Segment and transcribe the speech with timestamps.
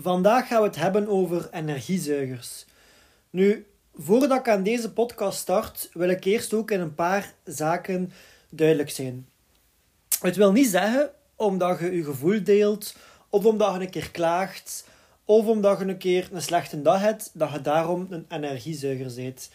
[0.00, 2.64] Vandaag gaan we het hebben over energiezuigers.
[3.30, 8.12] Nu, voordat ik aan deze podcast start, wil ik eerst ook in een paar zaken
[8.50, 9.28] duidelijk zijn.
[10.20, 12.96] Het wil niet zeggen omdat je je gevoel deelt,
[13.28, 14.86] of omdat je een keer klaagt,
[15.24, 19.50] of omdat je een keer een slechte dag hebt, dat je daarom een energiezuiger bent.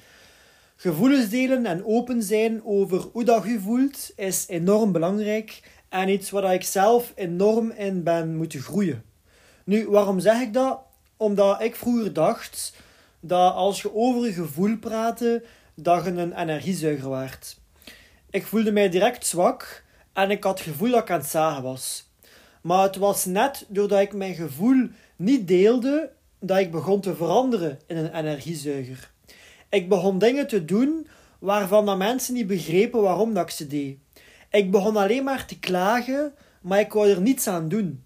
[0.75, 6.29] Gevoelens delen en open zijn over hoe dat je voelt is enorm belangrijk en iets
[6.29, 9.10] waar ik zelf enorm in ben moeten groeien.
[9.63, 10.79] Nu, waarom zeg ik dat?
[11.17, 12.73] Omdat ik vroeger dacht
[13.19, 15.43] dat als je over je gevoel praatte,
[15.75, 17.59] dat je een energiezuiger waard.
[18.29, 21.63] Ik voelde mij direct zwak en ik had het gevoel dat ik aan het zagen
[21.63, 22.09] was.
[22.61, 27.79] Maar het was net doordat ik mijn gevoel niet deelde, dat ik begon te veranderen
[27.87, 29.11] in een energiezuiger.
[29.69, 31.07] Ik begon dingen te doen
[31.39, 33.97] waarvan dat mensen niet begrepen waarom dat ik ze deed.
[34.49, 38.03] Ik begon alleen maar te klagen, maar ik wou er niets aan doen.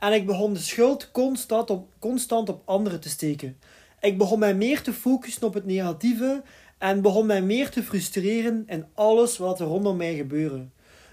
[0.00, 3.58] En ik begon de schuld constant op, constant op anderen te steken.
[4.00, 6.42] Ik begon mij meer te focussen op het negatieve
[6.78, 10.66] en begon mij meer te frustreren in alles wat er rondom mij gebeurde.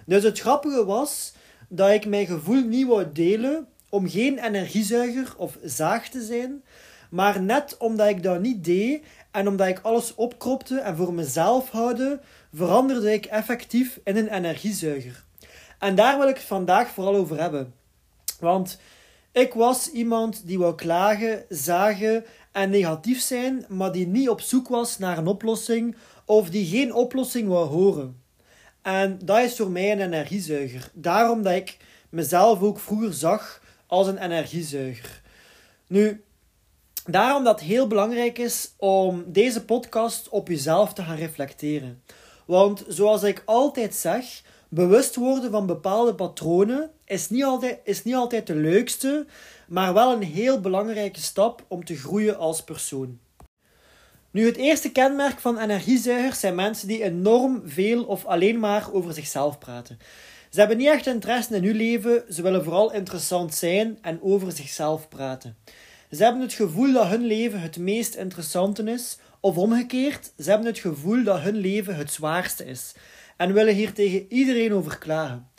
[0.05, 1.33] Dus het grappige was
[1.69, 6.63] dat ik mijn gevoel niet wou delen om geen energiezuiger of zaag te zijn,
[7.09, 11.69] maar net omdat ik dat niet deed en omdat ik alles opkropte en voor mezelf
[11.69, 12.21] houden,
[12.53, 15.23] veranderde ik effectief in een energiezuiger.
[15.79, 17.73] En daar wil ik het vandaag vooral over hebben.
[18.39, 18.79] Want
[19.31, 24.67] ik was iemand die wou klagen, zagen en negatief zijn, maar die niet op zoek
[24.67, 28.23] was naar een oplossing of die geen oplossing wou horen.
[28.81, 30.91] En dat is voor mij een energiezuiger.
[30.93, 31.77] Daarom dat ik
[32.09, 35.21] mezelf ook vroeger zag als een energiezuiger.
[35.87, 36.23] Nu,
[37.05, 42.03] daarom dat het heel belangrijk is om deze podcast op jezelf te gaan reflecteren.
[42.45, 48.15] Want zoals ik altijd zeg, bewust worden van bepaalde patronen is niet, altijd, is niet
[48.15, 49.25] altijd de leukste,
[49.67, 53.19] maar wel een heel belangrijke stap om te groeien als persoon.
[54.31, 59.13] Nu, het eerste kenmerk van energiezuigers zijn mensen die enorm veel of alleen maar over
[59.13, 59.99] zichzelf praten.
[60.49, 64.51] Ze hebben niet echt interesse in hun leven, ze willen vooral interessant zijn en over
[64.51, 65.57] zichzelf praten.
[66.11, 70.67] Ze hebben het gevoel dat hun leven het meest interessante is, of omgekeerd, ze hebben
[70.67, 72.93] het gevoel dat hun leven het zwaarste is
[73.37, 75.49] en willen hier tegen iedereen over klagen.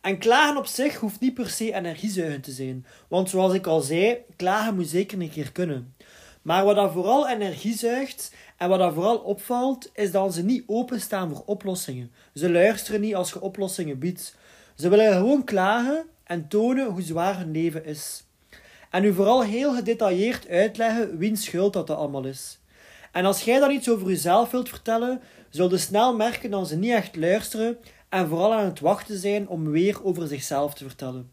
[0.00, 3.80] En klagen op zich hoeft niet per se energiezuigend te zijn, want zoals ik al
[3.80, 5.94] zei, klagen moet zeker een keer kunnen.
[6.42, 10.64] Maar wat dat vooral energie zuigt en wat dat vooral opvalt, is dat ze niet
[10.66, 12.12] openstaan voor oplossingen.
[12.34, 14.36] Ze luisteren niet als je oplossingen biedt.
[14.76, 18.24] Ze willen gewoon klagen en tonen hoe zwaar hun leven is.
[18.90, 22.58] En u vooral heel gedetailleerd uitleggen wiens schuld dat, dat allemaal is.
[23.12, 25.20] En als jij dan iets over jezelf wilt vertellen,
[25.50, 29.48] zul je snel merken dat ze niet echt luisteren en vooral aan het wachten zijn
[29.48, 31.30] om weer over zichzelf te vertellen.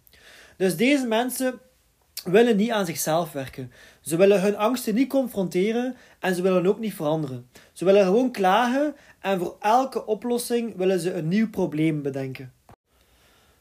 [0.58, 1.60] Dus deze mensen
[2.24, 3.72] willen niet aan zichzelf werken.
[4.02, 7.50] Ze willen hun angsten niet confronteren en ze willen ook niet veranderen.
[7.74, 12.54] Ze willen gewoon klagen en voor elke oplossing willen ze een nieuw probleem bedenken.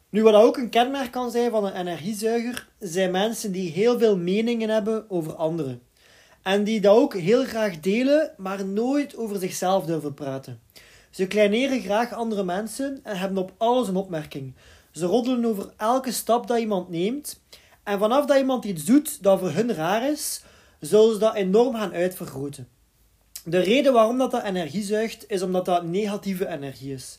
[0.08, 4.16] Nu, wat ook een kenmerk kan zijn van een energiezuiger, zijn mensen die heel veel
[4.16, 5.82] meningen hebben over anderen.
[6.42, 10.60] En die dat ook heel graag delen, maar nooit over zichzelf durven praten.
[11.10, 14.54] Ze kleineren graag andere mensen en hebben op alles een opmerking.
[14.90, 17.40] Ze roddelen over elke stap dat iemand neemt.
[17.82, 20.42] En vanaf dat iemand iets doet dat voor hun raar is,
[20.80, 22.68] zullen ze dat enorm gaan uitvergroten.
[23.44, 27.18] De reden waarom dat, dat energie zuigt, is omdat dat negatieve energie is.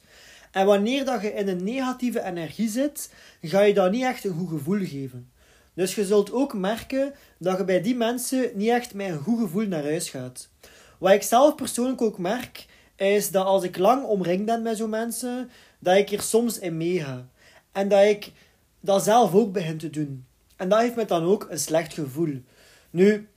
[0.51, 4.33] En wanneer dat je in een negatieve energie zit, ga je dat niet echt een
[4.33, 5.31] goed gevoel geven.
[5.73, 9.39] Dus je zult ook merken dat je bij die mensen niet echt met een goed
[9.39, 10.49] gevoel naar huis gaat.
[10.97, 12.65] Wat ik zelf persoonlijk ook merk,
[12.95, 15.49] is dat als ik lang omringd ben met zo'n mensen,
[15.79, 17.27] dat ik er soms in meega.
[17.71, 18.31] En dat ik
[18.79, 20.25] dat zelf ook begin te doen.
[20.55, 22.41] En dat heeft me dan ook een slecht gevoel.
[22.89, 23.27] Nu,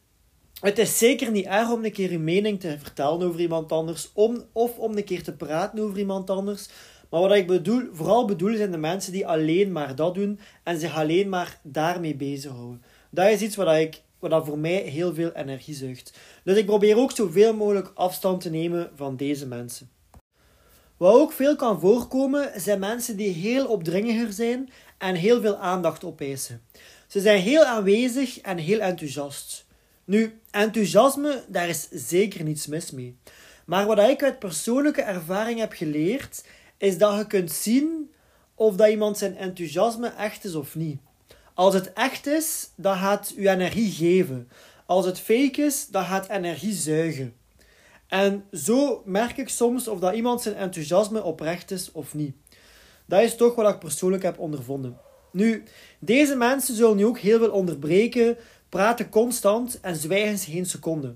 [0.61, 4.11] het is zeker niet erg om een keer je mening te vertellen over iemand anders,
[4.13, 6.69] om, of om een keer te praten over iemand anders.
[7.11, 10.79] Maar wat ik bedoel, vooral bedoel zijn de mensen die alleen maar dat doen en
[10.81, 12.83] zich alleen maar daarmee bezighouden.
[13.11, 16.19] Dat is iets wat, ik, wat voor mij heel veel energie zuigt.
[16.45, 19.91] Dus ik probeer ook zoveel mogelijk afstand te nemen van deze mensen.
[20.97, 26.05] Wat ook veel kan voorkomen, zijn mensen die heel opdringiger zijn en heel veel aandacht
[26.05, 26.63] opeisen.
[27.07, 29.67] Ze zijn heel aanwezig en heel enthousiast.
[30.05, 33.17] Nu, enthousiasme, daar is zeker niets mis mee.
[33.67, 36.45] Maar wat ik uit persoonlijke ervaring heb geleerd,
[36.79, 38.11] is dat je kunt zien
[38.55, 40.99] of dat iemand zijn enthousiasme echt is of niet.
[41.55, 44.49] Als het echt is, dan gaat u energie geven.
[44.87, 47.35] Als het fake is, dan gaat energie zuigen.
[48.07, 52.35] En zo merk ik soms of dat iemand zijn enthousiasme oprecht is of niet.
[53.07, 54.99] Dat is toch wat ik persoonlijk heb ondervonden.
[55.33, 55.63] Nu,
[55.99, 58.37] deze mensen zullen nu ook heel veel onderbreken,
[58.69, 61.15] praten constant en zwijgen ze geen seconde.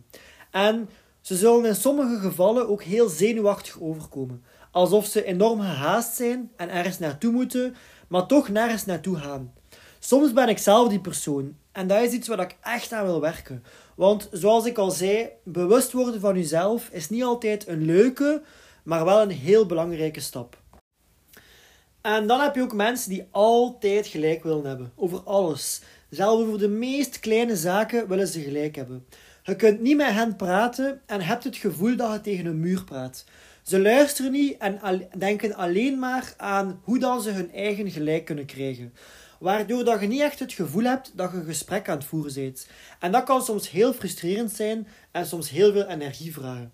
[0.51, 0.89] En
[1.21, 4.45] ze zullen in sommige gevallen ook heel zenuwachtig overkomen.
[4.71, 7.75] Alsof ze enorm gehaast zijn en ergens naartoe moeten,
[8.09, 9.53] maar toch nergens naartoe gaan.
[9.99, 13.21] Soms ben ik zelf die persoon en dat is iets waar ik echt aan wil
[13.21, 13.65] werken.
[13.95, 18.43] Want zoals ik al zei, bewust worden van jezelf is niet altijd een leuke,
[18.83, 20.59] maar wel een heel belangrijke stap.
[22.01, 24.93] En dan heb je ook mensen die altijd gelijk willen hebben.
[24.97, 25.83] Over alles.
[26.11, 29.07] Zelfs over de meest kleine zaken willen ze gelijk hebben.
[29.51, 32.85] Je kunt niet met hen praten en hebt het gevoel dat je tegen een muur
[32.85, 33.25] praat.
[33.63, 38.47] Ze luisteren niet en denken alleen maar aan hoe dan ze hun eigen gelijk kunnen
[38.47, 38.93] krijgen.
[39.39, 42.35] Waardoor dat je niet echt het gevoel hebt dat je een gesprek aan het voeren
[42.35, 42.67] bent.
[43.01, 46.73] En dat kan soms heel frustrerend zijn en soms heel veel energie vragen.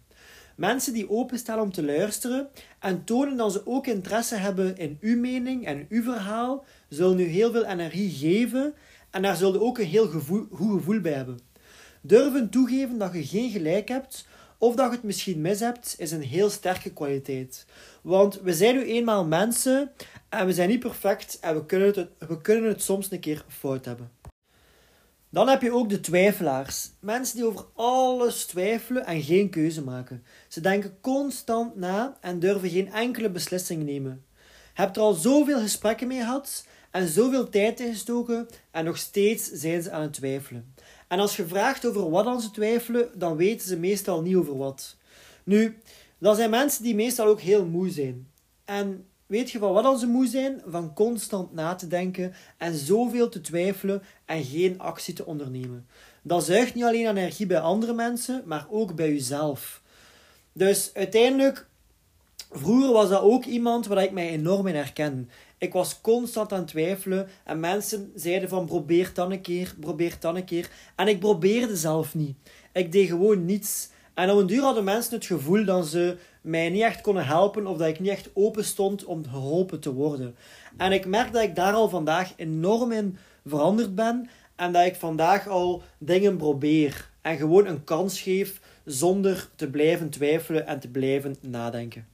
[0.56, 5.18] Mensen die openstaan om te luisteren en tonen dat ze ook interesse hebben in uw
[5.18, 8.74] mening en uw verhaal, zullen u heel veel energie geven
[9.10, 11.45] en daar zullen ook een heel gevoel, goed gevoel bij hebben.
[12.06, 14.26] Durven toegeven dat je geen gelijk hebt
[14.58, 17.66] of dat je het misschien mis hebt, is een heel sterke kwaliteit.
[18.02, 19.92] Want we zijn nu eenmaal mensen
[20.28, 23.44] en we zijn niet perfect en we kunnen het, we kunnen het soms een keer
[23.48, 24.10] fout hebben.
[25.30, 26.90] Dan heb je ook de twijfelaars.
[27.00, 30.24] Mensen die over alles twijfelen en geen keuze maken.
[30.48, 34.24] Ze denken constant na en durven geen enkele beslissing nemen.
[34.74, 39.50] Heb er al zoveel gesprekken mee gehad en zoveel tijd in gestoken en nog steeds
[39.52, 40.74] zijn ze aan het twijfelen.
[41.06, 44.56] En als je vraagt over wat dan ze twijfelen, dan weten ze meestal niet over
[44.56, 44.96] wat.
[45.44, 45.78] Nu,
[46.18, 48.28] dat zijn mensen die meestal ook heel moe zijn.
[48.64, 50.62] En weet je van wat ze moe zijn?
[50.66, 55.86] Van constant na te denken en zoveel te twijfelen en geen actie te ondernemen.
[56.22, 59.82] Dat zuigt niet alleen energie bij andere mensen, maar ook bij jezelf.
[60.52, 61.66] Dus uiteindelijk,
[62.50, 65.30] vroeger was dat ook iemand waar ik mij enorm in herken.
[65.58, 70.16] Ik was constant aan het twijfelen en mensen zeiden van probeer dan een keer, probeer
[70.20, 70.70] dan een keer.
[70.96, 72.36] En ik probeerde zelf niet.
[72.72, 73.88] Ik deed gewoon niets.
[74.14, 77.66] En op een duur hadden mensen het gevoel dat ze mij niet echt konden helpen
[77.66, 80.34] of dat ik niet echt open stond om geholpen te worden.
[80.76, 83.16] En ik merk dat ik daar al vandaag enorm in
[83.46, 89.48] veranderd ben en dat ik vandaag al dingen probeer en gewoon een kans geef zonder
[89.54, 92.06] te blijven twijfelen en te blijven nadenken.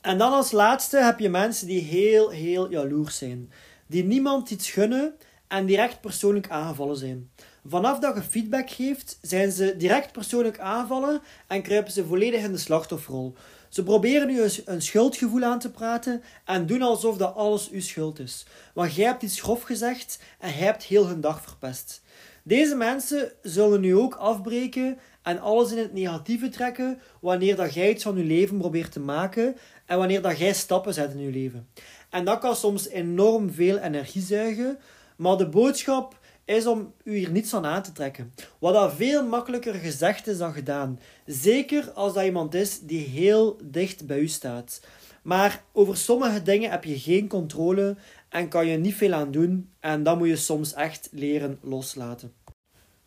[0.00, 3.52] En dan als laatste heb je mensen die heel, heel jaloers zijn.
[3.86, 5.14] Die niemand iets gunnen
[5.48, 7.30] en direct persoonlijk aangevallen zijn.
[7.66, 12.52] Vanaf dat je feedback geeft, zijn ze direct persoonlijk aanvallen en kruipen ze volledig in
[12.52, 13.34] de slachtofferrol.
[13.68, 18.18] Ze proberen nu een schuldgevoel aan te praten en doen alsof dat alles uw schuld
[18.18, 18.46] is.
[18.74, 22.02] Want jij hebt iets grof gezegd en jij hebt heel hun dag verpest.
[22.42, 27.90] Deze mensen zullen nu ook afbreken en alles in het negatieve trekken wanneer dat jij
[27.90, 29.56] iets van je leven probeert te maken
[29.90, 31.68] en wanneer dat jij stappen zet in je leven.
[32.10, 34.78] En dat kan soms enorm veel energie zuigen,
[35.16, 38.34] maar de boodschap is om u hier niets van aan te trekken.
[38.58, 41.00] Wat dat veel makkelijker gezegd is dan gedaan.
[41.26, 44.80] Zeker als dat iemand is die heel dicht bij u staat.
[45.22, 47.96] Maar over sommige dingen heb je geen controle
[48.28, 49.70] en kan je niet veel aan doen.
[49.80, 52.32] En dan moet je soms echt leren loslaten.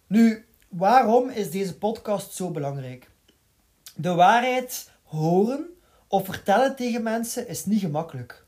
[0.07, 3.09] Nu, waarom is deze podcast zo belangrijk?
[3.95, 5.73] De waarheid horen
[6.13, 8.45] of vertellen tegen mensen is niet gemakkelijk.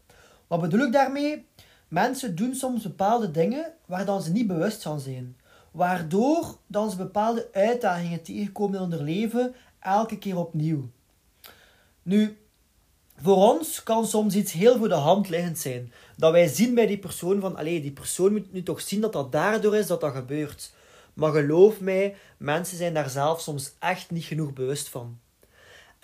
[0.48, 1.46] Wat bedoel ik daarmee?
[1.88, 5.38] Mensen doen soms bepaalde dingen waar dan ze niet bewust van zijn.
[5.72, 10.90] Waardoor dan ze bepaalde uitdagingen tegenkomen in hun leven elke keer opnieuw.
[12.04, 12.38] Nu,
[13.22, 15.94] voor ons kan soms iets heel voor de hand liggend zijn.
[16.18, 19.14] Dat wij zien bij die persoon van, allee, die persoon moet nu toch zien dat
[19.14, 20.74] dat daardoor is dat dat gebeurt.
[21.14, 25.20] Maar geloof mij, mensen zijn daar zelf soms echt niet genoeg bewust van.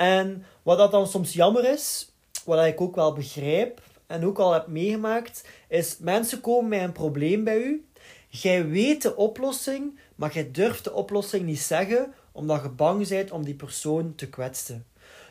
[0.02, 2.12] En wat dat dan soms jammer is,
[2.46, 6.92] wat ik ook wel begrijp en ook al heb meegemaakt, is mensen komen met een
[6.92, 7.86] probleem bij u.
[8.28, 13.32] Jij weet de oplossing, maar jij durft de oplossing niet zeggen, omdat je bang bent
[13.32, 14.86] om die persoon te kwetsen.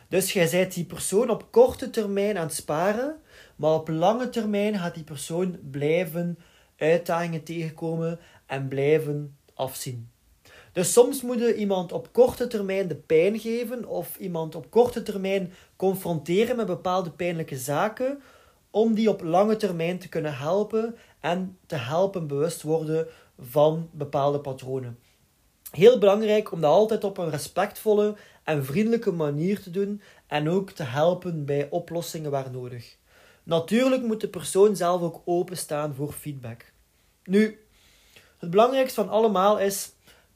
[0.07, 3.15] Dus jij bent die persoon op korte termijn aan het sparen,
[3.55, 6.39] maar op lange termijn gaat die persoon blijven
[6.77, 10.10] uitdagingen tegenkomen en blijven afzien.
[10.71, 15.53] Dus soms moet iemand op korte termijn de pijn geven of iemand op korte termijn
[15.75, 18.21] confronteren met bepaalde pijnlijke zaken
[18.69, 23.07] om die op lange termijn te kunnen helpen en te helpen bewust worden
[23.39, 24.99] van bepaalde patronen.
[25.71, 30.71] Heel belangrijk om dat altijd op een respectvolle en vriendelijke manier te doen en ook
[30.71, 32.97] te helpen bij oplossingen waar nodig.
[33.43, 36.71] Natuurlijk moet de persoon zelf ook openstaan voor feedback.
[37.23, 37.59] Nu,
[38.37, 39.91] het belangrijkste van allemaal is: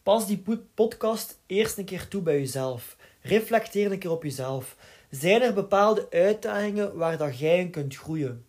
[0.06, 0.44] pas die
[0.74, 2.96] podcast eerst een keer toe bij jezelf.
[3.22, 4.76] Reflecteer een keer op jezelf.
[5.10, 8.46] Zijn er bepaalde uitdagingen waar dat jij in kunt groeien?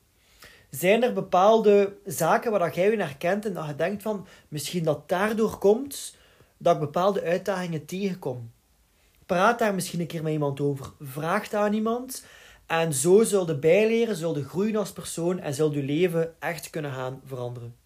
[0.70, 4.84] Zijn er bepaalde zaken waar dat jij in herkent en dat je denkt van misschien
[4.84, 6.16] dat daardoor komt
[6.58, 8.50] dat ik bepaalde uitdagingen tegenkom?
[9.26, 10.92] Praat daar misschien een keer met iemand over.
[11.00, 12.24] Vraag aan iemand.
[12.66, 16.70] En zo zul je bijleren, zul je groeien als persoon en zul je leven echt
[16.70, 17.85] kunnen gaan veranderen.